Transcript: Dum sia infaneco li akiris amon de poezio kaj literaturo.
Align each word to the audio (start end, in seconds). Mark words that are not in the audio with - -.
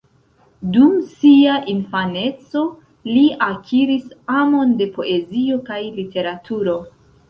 Dum 0.77 0.95
sia 1.09 1.57
infaneco 1.75 2.65
li 3.13 3.23
akiris 3.51 4.11
amon 4.43 4.77
de 4.83 4.93
poezio 5.01 5.65
kaj 5.73 5.83
literaturo. 6.03 6.81